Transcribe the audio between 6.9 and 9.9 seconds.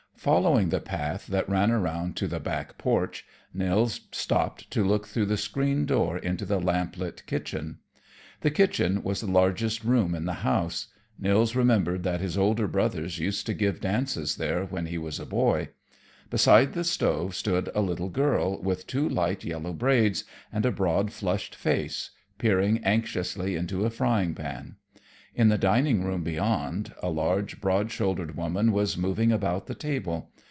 lit kitchen. The kitchen was the largest